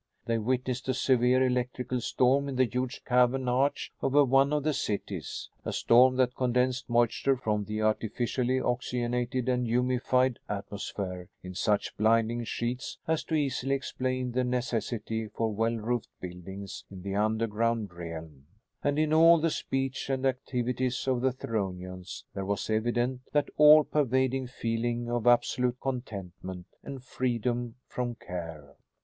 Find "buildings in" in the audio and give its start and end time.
16.19-17.03